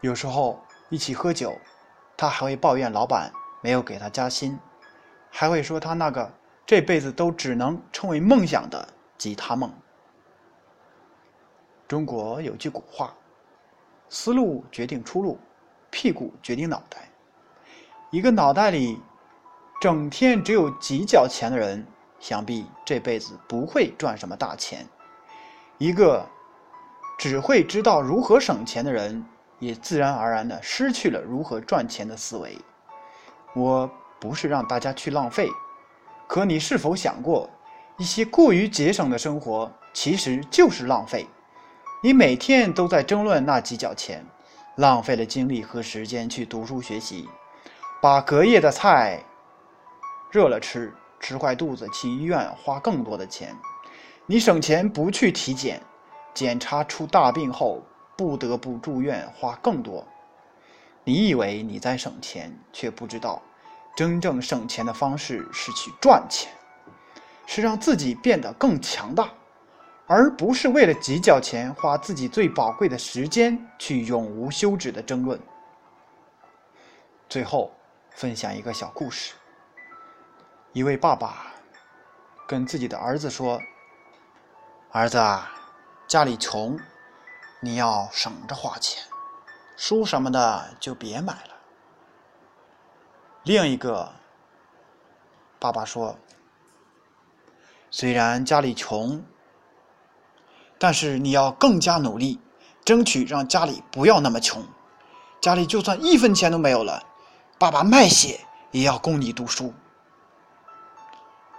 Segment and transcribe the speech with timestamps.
[0.00, 1.58] 有时候一起喝酒，
[2.16, 4.58] 他还会抱怨老板没有给他加薪，
[5.30, 6.32] 还会说他那个
[6.64, 9.72] 这辈子都只能称为梦想的吉他梦。
[11.88, 13.14] 中国有句古话
[14.08, 15.38] ：“思路决定出路，
[15.90, 17.10] 屁股决定脑袋。”
[18.10, 19.00] 一个脑袋里
[19.80, 21.84] 整天只有几角钱的人，
[22.20, 24.84] 想必这辈子不会赚什么大钱；
[25.78, 26.24] 一个
[27.18, 29.26] 只会知道如何省钱的人，
[29.58, 32.56] 也自然而然的失去了如何赚钱的思维。
[33.54, 33.90] 我
[34.20, 35.48] 不是让大家去浪费，
[36.26, 37.48] 可你是否想过，
[37.96, 41.26] 一些过于节省的生活其实就是浪费？
[42.02, 44.24] 你每天都在争论那几角钱，
[44.76, 47.28] 浪费了精力和时间去读书学习，
[48.00, 49.20] 把隔夜的菜
[50.30, 53.56] 热了吃，吃坏肚子去医院花更多的钱。
[54.26, 55.82] 你省钱不去体检，
[56.34, 57.82] 检查出大病后
[58.18, 60.04] 不得不住院花更多。
[61.04, 63.40] 你以为你在省钱，却不知道，
[63.96, 66.52] 真正省钱的方式是去赚钱，
[67.46, 69.30] 是让自己变得更强大。
[70.08, 75.38] 而不是为了几角钱花自己最宝贵的时间去永无休止的争论。
[77.28, 77.70] 最后，
[78.16, 79.34] 分享一个小故事。
[80.72, 81.52] 一位爸爸
[82.46, 83.60] 跟自己的儿子说
[84.90, 85.50] ：“儿子啊，
[86.06, 86.78] 家里穷，
[87.60, 89.02] 你要省着花钱，
[89.76, 91.54] 书什么的就别买了。”
[93.44, 94.12] 另一个
[95.58, 96.16] 爸爸说
[97.90, 99.24] ：“虽然家里穷。”
[100.80, 102.40] 但是你要更加努力，
[102.84, 104.64] 争取让家里不要那么穷。
[105.40, 107.02] 家里就算一分钱都没有了，
[107.58, 109.74] 爸爸卖血也要供你读书。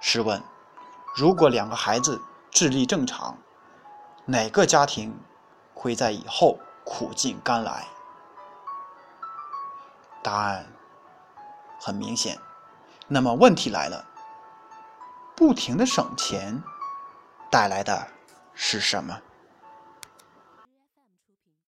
[0.00, 0.42] 试问，
[1.14, 3.38] 如果两个孩子智力正常，
[4.26, 5.16] 哪个家庭
[5.84, 7.86] 会在以后苦尽甘来？
[10.22, 10.66] 答案
[11.78, 12.38] 很明显。
[13.06, 14.02] 那么问题来了，
[15.36, 16.62] 不停的省钱
[17.50, 18.08] 带来的。
[18.54, 19.20] 是什么？